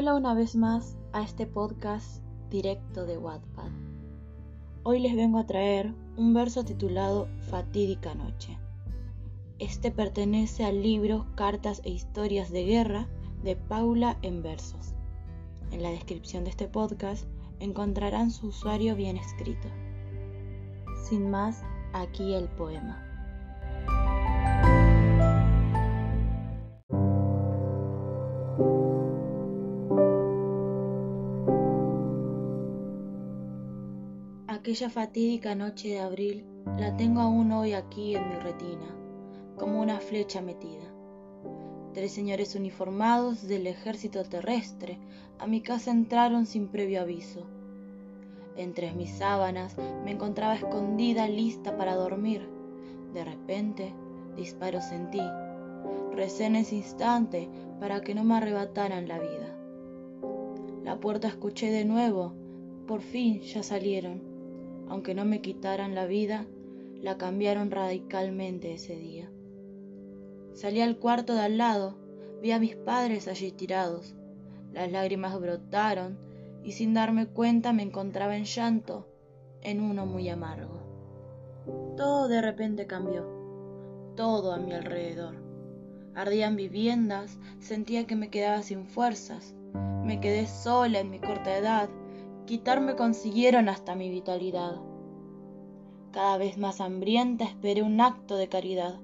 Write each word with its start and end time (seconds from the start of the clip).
Hola 0.00 0.14
una 0.14 0.32
vez 0.32 0.54
más 0.54 0.96
a 1.12 1.24
este 1.24 1.44
podcast 1.44 2.22
directo 2.50 3.04
de 3.04 3.18
Wattpad. 3.18 3.72
Hoy 4.84 5.00
les 5.00 5.16
vengo 5.16 5.40
a 5.40 5.46
traer 5.48 5.92
un 6.16 6.32
verso 6.34 6.64
titulado 6.64 7.26
Fatídica 7.50 8.14
Noche. 8.14 8.60
Este 9.58 9.90
pertenece 9.90 10.64
al 10.64 10.84
libro 10.84 11.26
Cartas 11.34 11.80
e 11.82 11.90
Historias 11.90 12.52
de 12.52 12.64
Guerra 12.64 13.08
de 13.42 13.56
Paula 13.56 14.18
en 14.22 14.40
versos. 14.40 14.94
En 15.72 15.82
la 15.82 15.90
descripción 15.90 16.44
de 16.44 16.50
este 16.50 16.68
podcast 16.68 17.26
encontrarán 17.58 18.30
su 18.30 18.46
usuario 18.46 18.94
bien 18.94 19.16
escrito. 19.16 19.66
Sin 21.08 21.28
más, 21.28 21.64
aquí 21.92 22.34
el 22.34 22.46
poema. 22.50 23.07
Aquella 34.58 34.90
fatídica 34.90 35.54
noche 35.54 35.90
de 35.90 36.00
abril 36.00 36.44
la 36.78 36.96
tengo 36.96 37.20
aún 37.20 37.52
hoy 37.52 37.74
aquí 37.74 38.16
en 38.16 38.28
mi 38.28 38.34
retina, 38.34 38.92
como 39.56 39.80
una 39.80 40.00
flecha 40.00 40.42
metida. 40.42 40.92
Tres 41.94 42.10
señores 42.10 42.56
uniformados 42.56 43.46
del 43.46 43.68
ejército 43.68 44.24
terrestre 44.24 44.98
a 45.38 45.46
mi 45.46 45.60
casa 45.60 45.92
entraron 45.92 46.44
sin 46.44 46.66
previo 46.66 47.02
aviso. 47.02 47.46
Entre 48.56 48.92
mis 48.94 49.12
sábanas 49.12 49.76
me 50.04 50.10
encontraba 50.10 50.56
escondida 50.56 51.28
lista 51.28 51.76
para 51.76 51.94
dormir. 51.94 52.48
De 53.14 53.24
repente, 53.24 53.94
disparos 54.34 54.86
sentí. 54.86 55.22
Recé 56.16 56.46
en 56.46 56.56
ese 56.56 56.74
instante 56.74 57.48
para 57.78 58.00
que 58.00 58.12
no 58.12 58.24
me 58.24 58.34
arrebataran 58.34 59.06
la 59.06 59.20
vida. 59.20 59.56
La 60.82 60.98
puerta 60.98 61.28
escuché 61.28 61.70
de 61.70 61.84
nuevo. 61.84 62.34
Por 62.88 63.02
fin 63.02 63.40
ya 63.42 63.62
salieron 63.62 64.27
aunque 64.88 65.14
no 65.14 65.24
me 65.24 65.40
quitaran 65.40 65.94
la 65.94 66.06
vida, 66.06 66.46
la 67.00 67.18
cambiaron 67.18 67.70
radicalmente 67.70 68.74
ese 68.74 68.96
día. 68.96 69.30
Salí 70.52 70.80
al 70.80 70.98
cuarto 70.98 71.34
de 71.34 71.42
al 71.42 71.58
lado, 71.58 71.96
vi 72.42 72.52
a 72.52 72.58
mis 72.58 72.74
padres 72.76 73.28
allí 73.28 73.52
tirados. 73.52 74.14
Las 74.72 74.90
lágrimas 74.90 75.38
brotaron 75.40 76.18
y 76.64 76.72
sin 76.72 76.94
darme 76.94 77.26
cuenta 77.26 77.72
me 77.72 77.82
encontraba 77.82 78.36
en 78.36 78.44
llanto, 78.44 79.06
en 79.62 79.80
uno 79.80 80.06
muy 80.06 80.28
amargo. 80.28 80.82
Todo 81.96 82.28
de 82.28 82.42
repente 82.42 82.86
cambió, 82.86 83.24
todo 84.16 84.52
a 84.52 84.58
mi 84.58 84.72
alrededor. 84.72 85.34
Ardían 86.14 86.56
viviendas, 86.56 87.38
sentía 87.60 88.06
que 88.06 88.16
me 88.16 88.30
quedaba 88.30 88.62
sin 88.62 88.86
fuerzas, 88.86 89.54
me 90.02 90.20
quedé 90.20 90.46
sola 90.46 90.98
en 91.00 91.10
mi 91.10 91.20
corta 91.20 91.56
edad 91.56 91.88
quitarme 92.48 92.96
consiguieron 92.96 93.68
hasta 93.68 93.94
mi 93.94 94.08
vitalidad. 94.08 94.76
Cada 96.12 96.38
vez 96.38 96.56
más 96.56 96.80
hambrienta 96.80 97.44
esperé 97.44 97.82
un 97.82 98.00
acto 98.00 98.36
de 98.36 98.48
caridad, 98.48 98.94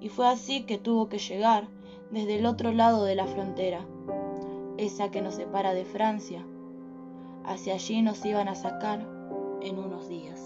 y 0.00 0.08
fue 0.08 0.28
así 0.28 0.62
que 0.66 0.78
tuvo 0.78 1.08
que 1.08 1.18
llegar 1.18 1.66
desde 2.12 2.38
el 2.38 2.46
otro 2.46 2.70
lado 2.70 3.02
de 3.02 3.16
la 3.16 3.26
frontera, 3.26 3.84
esa 4.78 5.10
que 5.10 5.20
nos 5.20 5.34
separa 5.34 5.74
de 5.74 5.84
Francia. 5.84 6.46
Hacia 7.44 7.74
allí 7.74 8.02
nos 8.02 8.24
iban 8.24 8.46
a 8.46 8.54
sacar 8.54 9.00
en 9.62 9.78
unos 9.80 10.08
días. 10.08 10.40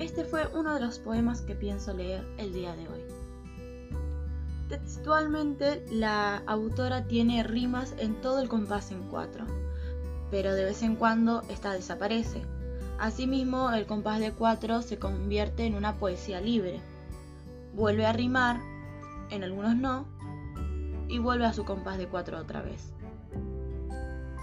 Este 0.00 0.24
fue 0.24 0.48
uno 0.58 0.74
de 0.74 0.80
los 0.80 0.98
poemas 0.98 1.40
que 1.42 1.54
pienso 1.54 1.92
leer 1.92 2.26
el 2.38 2.52
día 2.52 2.74
de 2.74 2.88
hoy. 2.88 3.05
Textualmente, 4.68 5.86
la 5.92 6.38
autora 6.46 7.04
tiene 7.04 7.44
rimas 7.44 7.94
en 7.98 8.20
todo 8.20 8.40
el 8.40 8.48
compás 8.48 8.90
en 8.90 9.02
cuatro, 9.04 9.44
pero 10.30 10.54
de 10.54 10.64
vez 10.64 10.82
en 10.82 10.96
cuando 10.96 11.42
esta 11.48 11.72
desaparece. 11.72 12.42
Asimismo, 12.98 13.70
el 13.70 13.86
compás 13.86 14.18
de 14.18 14.32
cuatro 14.32 14.82
se 14.82 14.98
convierte 14.98 15.66
en 15.66 15.76
una 15.76 15.94
poesía 15.96 16.40
libre. 16.40 16.80
Vuelve 17.74 18.06
a 18.06 18.12
rimar, 18.12 18.60
en 19.30 19.44
algunos 19.44 19.76
no, 19.76 20.06
y 21.08 21.18
vuelve 21.18 21.46
a 21.46 21.52
su 21.52 21.64
compás 21.64 21.98
de 21.98 22.08
cuatro 22.08 22.36
otra 22.36 22.62
vez. 22.62 22.92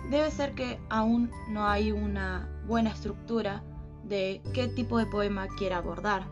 Debe 0.10 0.32
ser 0.32 0.54
que 0.54 0.80
aún 0.90 1.32
no 1.50 1.68
hay 1.68 1.92
una 1.92 2.48
buena 2.66 2.92
estructura 2.92 3.62
de 4.06 4.42
qué 4.54 4.70
tipo 4.70 4.98
de 4.98 5.06
poema 5.06 5.48
quiere 5.58 5.76
abordar, 5.76 6.28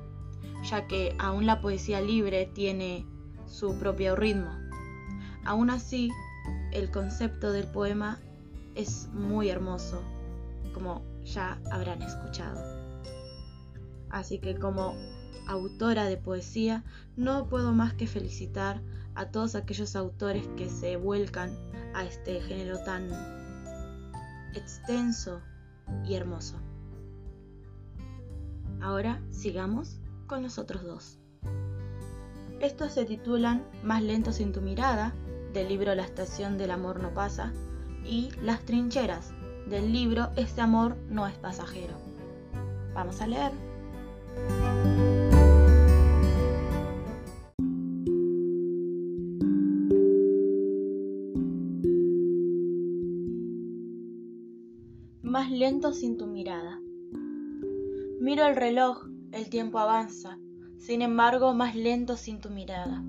ya 0.64 0.88
que 0.88 1.14
aún 1.20 1.46
la 1.46 1.60
poesía 1.60 2.00
libre 2.00 2.46
tiene 2.46 3.06
su 3.52 3.76
propio 3.78 4.16
ritmo. 4.16 4.52
Aún 5.46 5.70
así, 5.70 6.10
el 6.72 6.90
concepto 6.90 7.52
del 7.52 7.68
poema 7.68 8.20
es 8.76 9.10
muy 9.14 9.50
hermoso, 9.50 10.02
como 10.74 11.04
ya 11.24 11.60
habrán 11.72 12.02
escuchado. 12.02 12.60
Así 14.10 14.40
que 14.40 14.56
como 14.56 14.96
autora 15.48 16.06
de 16.06 16.18
poesía, 16.18 16.84
no 17.16 17.50
puedo 17.50 17.74
más 17.74 17.94
que 17.94 18.08
felicitar 18.08 18.82
a 19.16 19.32
todos 19.32 19.56
aquellos 19.56 19.96
autores 19.96 20.48
que 20.56 20.70
se 20.70 20.96
vuelcan 20.96 21.52
a 21.94 22.04
este 22.06 22.42
género 22.42 22.80
tan 22.84 23.10
extenso 24.56 25.42
y 26.06 26.14
hermoso. 26.14 26.56
Ahora 28.82 29.22
sigamos 29.30 30.00
con 30.28 30.42
los 30.42 30.58
otros 30.58 30.84
dos. 30.84 31.21
Estos 32.62 32.92
se 32.92 33.06
titulan 33.06 33.66
Más 33.84 34.04
lento 34.04 34.32
sin 34.32 34.54
tu 34.54 34.62
mirada, 34.62 35.16
del 35.52 35.68
libro 35.68 35.96
La 35.96 36.04
estación 36.04 36.60
del 36.60 36.70
amor 36.70 37.02
no 37.02 37.12
pasa, 37.12 37.54
y 38.06 38.30
Las 38.44 38.64
trincheras, 38.66 39.34
del 39.68 39.92
libro 39.92 40.30
Este 40.36 40.62
amor 40.62 40.96
no 41.10 41.26
es 41.26 41.36
pasajero. 41.40 41.96
Vamos 42.94 43.20
a 43.20 43.26
leer. 43.26 43.52
Más 55.24 55.50
lento 55.50 55.94
sin 55.94 56.16
tu 56.18 56.28
mirada. 56.28 56.80
Miro 58.20 58.46
el 58.46 58.56
reloj, 58.56 59.08
el 59.32 59.50
tiempo 59.50 59.80
avanza 59.80 60.38
sin 60.82 61.04
embargo 61.04 61.54
más 61.54 61.76
lento 61.76 62.18
sin 62.18 62.40
tu 62.42 62.50
mirada. 62.50 63.04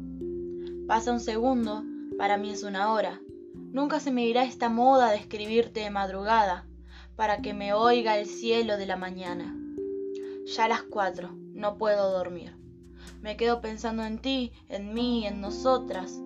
Pasa 0.87 1.11
un 1.11 1.21
segundo, 1.21 1.83
para 2.19 2.37
mí 2.37 2.51
es 2.51 2.65
una 2.65 2.93
hora. 2.93 3.23
Nunca 3.55 3.99
se 3.99 4.11
me 4.11 4.27
irá 4.27 4.45
esta 4.45 4.69
moda 4.69 5.11
de 5.11 5.17
escribirte 5.17 5.81
de 5.81 5.91
madrugada, 5.91 6.67
para 7.17 7.41
que 7.41 7.55
me 7.55 7.73
oiga 7.73 8.19
el 8.19 8.27
cielo 8.27 8.77
de 8.77 8.87
la 8.87 8.97
mañana. 8.97 9.57
Ya 10.55 10.67
a 10.67 10.69
las 10.69 10.83
cuatro, 10.83 11.31
no 11.55 11.79
puedo 11.79 12.13
dormir. 12.13 12.55
Me 13.23 13.39
quedo 13.39 13.63
pensando 13.63 14.05
en 14.05 14.19
ti, 14.19 14.53
en 14.69 14.93
mí, 14.93 15.27
en 15.27 15.41
nosotras, 15.41 16.21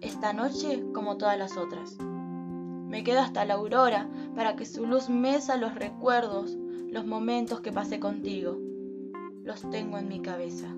esta 0.00 0.32
noche 0.32 0.84
como 0.94 1.16
todas 1.16 1.36
las 1.36 1.56
otras. 1.56 1.96
Me 1.98 3.02
quedo 3.02 3.18
hasta 3.18 3.44
la 3.44 3.54
aurora 3.54 4.08
para 4.36 4.54
que 4.54 4.64
su 4.64 4.86
luz 4.86 5.08
mesa 5.08 5.56
los 5.56 5.74
recuerdos, 5.74 6.56
los 6.88 7.04
momentos 7.04 7.60
que 7.60 7.72
pasé 7.72 7.98
contigo. 7.98 8.60
Los 9.42 9.68
tengo 9.70 9.98
en 9.98 10.06
mi 10.08 10.20
cabeza. 10.20 10.72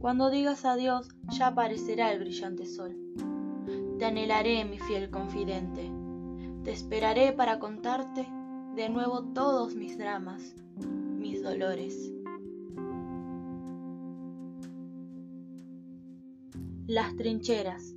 Cuando 0.00 0.30
digas 0.30 0.64
adiós, 0.64 1.08
ya 1.28 1.48
aparecerá 1.48 2.10
el 2.10 2.20
brillante 2.20 2.64
sol. 2.64 2.96
Te 3.98 4.06
anhelaré, 4.06 4.64
mi 4.64 4.78
fiel 4.78 5.10
confidente. 5.10 5.92
Te 6.64 6.70
esperaré 6.70 7.32
para 7.34 7.58
contarte 7.58 8.26
de 8.76 8.88
nuevo 8.88 9.24
todos 9.34 9.74
mis 9.74 9.98
dramas, 9.98 10.54
mis 11.18 11.42
dolores. 11.42 12.10
Las 16.86 17.14
trincheras. 17.16 17.94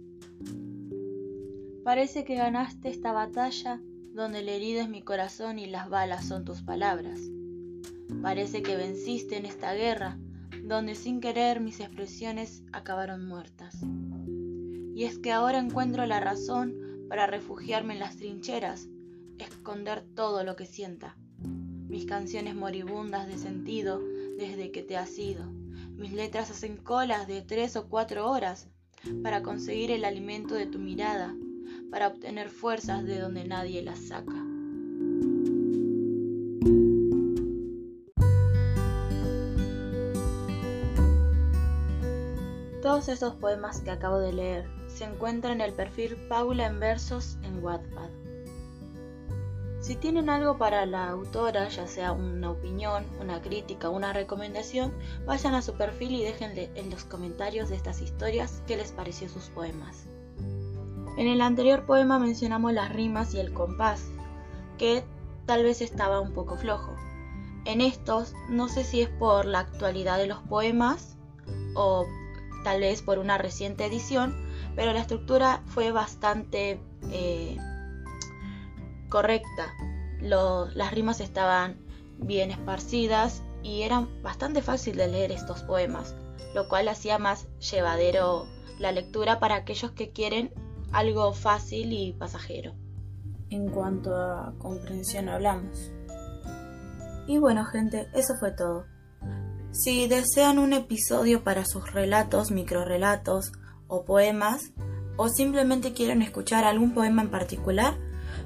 Parece 1.86 2.26
que 2.26 2.36
ganaste 2.36 2.90
esta 2.90 3.14
batalla 3.14 3.82
donde 4.14 4.40
el 4.40 4.50
herido 4.50 4.82
es 4.82 4.90
mi 4.90 5.02
corazón 5.04 5.58
y 5.58 5.68
las 5.68 5.90
balas 5.90 6.26
son 6.26 6.44
tus 6.44 6.64
palabras. 6.64 7.22
Parece 8.22 8.62
que 8.62 8.76
venciste 8.76 9.38
en 9.38 9.46
esta 9.46 9.74
guerra 9.74 10.20
donde 10.64 10.96
sin 10.96 11.20
querer 11.20 11.60
mis 11.60 11.80
expresiones 11.82 12.64
acabaron 12.72 13.28
muertas. 13.28 13.76
Y 14.96 15.04
es 15.04 15.20
que 15.20 15.32
ahora 15.32 15.60
encuentro 15.60 16.06
la 16.06 16.20
razón 16.20 17.06
para 17.10 17.28
refugiarme 17.28 17.94
en 17.94 18.00
las 18.00 18.16
trincheras, 18.16 18.88
esconder 19.38 20.04
todo 20.16 20.44
lo 20.44 20.56
que 20.56 20.66
sienta. 20.66 21.18
Mis 21.44 22.06
canciones 22.06 22.56
moribundas 22.56 23.28
de 23.28 23.38
sentido 23.38 24.02
desde 24.38 24.72
que 24.72 24.84
te 24.84 24.96
has 24.98 25.18
ido. 25.20 25.46
Mis 25.96 26.14
letras 26.14 26.50
hacen 26.50 26.78
colas 26.78 27.28
de 27.28 27.42
tres 27.42 27.76
o 27.76 27.90
cuatro 27.90 28.30
horas 28.30 28.70
para 29.22 29.44
conseguir 29.44 29.92
el 29.92 30.06
alimento 30.06 30.56
de 30.56 30.66
tu 30.66 30.80
mirada, 30.80 31.36
para 31.92 32.08
obtener 32.08 32.50
fuerzas 32.50 33.04
de 33.04 33.20
donde 33.20 33.44
nadie 33.44 33.84
las 33.84 34.00
saca. 34.00 34.53
Todos 42.84 43.08
esos 43.08 43.36
poemas 43.36 43.80
que 43.80 43.92
acabo 43.92 44.20
de 44.20 44.34
leer 44.34 44.70
se 44.88 45.06
encuentran 45.06 45.62
en 45.62 45.62
el 45.62 45.74
perfil 45.74 46.18
Paula 46.28 46.66
en 46.66 46.82
Versos 46.82 47.38
en 47.44 47.64
Wattpad. 47.64 48.10
Si 49.80 49.96
tienen 49.96 50.30
algo 50.30 50.58
para 50.58 50.86
la 50.86 51.08
autora, 51.08 51.70
ya 51.70 51.88
sea 51.88 52.12
una 52.12 52.52
opinión, 52.52 53.06
una 53.22 53.42
crítica 53.42 53.88
una 53.88 54.12
recomendación, 54.12 54.94
vayan 55.26 55.54
a 55.54 55.62
su 55.62 55.76
perfil 55.76 56.12
y 56.12 56.24
déjenle 56.24 56.72
en 56.76 56.90
los 56.90 57.06
comentarios 57.06 57.70
de 57.70 57.78
estas 57.78 58.02
historias 58.02 58.62
qué 58.68 58.76
les 58.76 58.92
pareció 58.92 59.30
sus 59.30 59.46
poemas. 59.46 60.06
En 61.18 61.28
el 61.28 61.40
anterior 61.40 61.86
poema 61.86 62.20
mencionamos 62.20 62.74
las 62.74 62.92
rimas 62.92 63.34
y 63.34 63.40
el 63.40 63.54
compás, 63.54 64.04
que 64.78 65.06
tal 65.46 65.64
vez 65.64 65.80
estaba 65.82 66.20
un 66.20 66.34
poco 66.34 66.58
flojo. 66.58 66.94
En 67.64 67.80
estos, 67.80 68.34
no 68.50 68.68
sé 68.68 68.84
si 68.84 69.04
es 69.04 69.10
por 69.10 69.46
la 69.46 69.60
actualidad 69.60 70.18
de 70.18 70.28
los 70.28 70.40
poemas 70.40 71.16
o 71.76 72.06
tal 72.64 72.82
vez 72.82 73.02
por 73.02 73.20
una 73.20 73.38
reciente 73.38 73.86
edición, 73.86 74.36
pero 74.76 74.94
la 74.94 75.00
estructura 75.00 75.62
fue 75.68 75.92
bastante 75.92 76.80
eh, 77.12 77.58
correcta. 79.10 79.74
las 80.22 80.92
rimas 80.92 81.20
estaban 81.20 81.78
bien 82.18 82.52
esparcidas 82.52 83.44
y 83.62 83.84
eran 83.84 84.22
bastante 84.24 84.62
fácil 84.62 84.96
de 84.96 85.08
leer 85.08 85.32
estos 85.32 85.64
poemas, 85.64 86.16
lo 86.56 86.68
cual 86.68 86.88
hacía 86.88 87.18
más 87.18 87.48
llevadero 87.60 88.48
la 88.80 88.92
lectura 88.92 89.40
para 89.40 89.56
aquellos 89.56 89.92
que 89.92 90.12
quieren 90.12 90.52
algo 90.92 91.34
fácil 91.34 91.92
y 91.92 92.14
pasajero. 92.14 92.74
En 93.50 93.70
cuanto 93.70 94.16
a 94.16 94.54
comprensión 94.58 95.30
hablamos. 95.30 95.92
Y 97.28 97.38
bueno 97.38 97.66
gente, 97.66 98.10
eso 98.14 98.36
fue 98.40 98.52
todo. 98.52 98.86
Si 99.74 100.08
desean 100.08 100.60
un 100.60 100.72
episodio 100.72 101.44
para 101.44 101.66
sus 101.66 101.92
relatos, 101.92 102.52
microrelatos 102.52 103.54
o 103.88 104.06
poemas, 104.06 104.72
o 105.18 105.30
simplemente 105.30 105.94
quieren 105.94 106.22
escuchar 106.22 106.64
algún 106.64 106.94
poema 106.94 107.24
en 107.24 107.32
particular, 107.32 107.96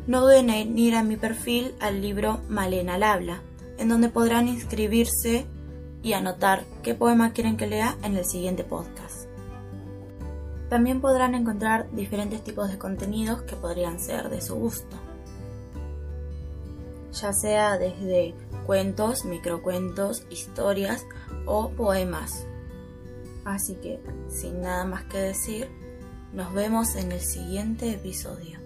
no 0.07 0.21
duden 0.21 0.49
en 0.49 0.79
ir 0.79 0.95
a 0.95 1.03
mi 1.03 1.17
perfil 1.17 1.75
al 1.81 2.01
libro 2.01 2.39
Malena 2.47 2.95
al 2.95 3.03
habla, 3.03 3.41
en 3.77 3.89
donde 3.89 4.07
podrán 4.07 4.47
inscribirse 4.47 5.45
y 6.01 6.13
anotar 6.13 6.63
qué 6.81 6.95
poema 6.95 7.33
quieren 7.33 7.57
que 7.57 7.67
lea 7.67 7.97
en 8.03 8.15
el 8.15 8.23
siguiente 8.23 8.63
podcast. 8.63 9.27
También 10.69 11.01
podrán 11.01 11.35
encontrar 11.35 11.91
diferentes 11.91 12.41
tipos 12.41 12.69
de 12.71 12.77
contenidos 12.77 13.41
que 13.41 13.57
podrían 13.57 13.99
ser 13.99 14.29
de 14.29 14.39
su 14.39 14.55
gusto, 14.55 14.95
ya 17.21 17.33
sea 17.33 17.77
desde 17.77 18.35
cuentos, 18.65 19.25
microcuentos, 19.25 20.25
historias 20.29 21.05
o 21.45 21.69
poemas. 21.69 22.45
Así 23.45 23.75
que, 23.75 23.99
sin 24.29 24.61
nada 24.61 24.85
más 24.85 25.05
que 25.05 25.17
decir, 25.17 25.69
nos 26.33 26.53
vemos 26.53 26.95
en 26.95 27.11
el 27.11 27.21
siguiente 27.21 27.91
episodio. 27.91 28.56